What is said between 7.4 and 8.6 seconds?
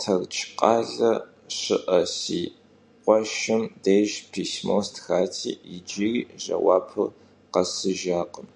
khesıjjakhım.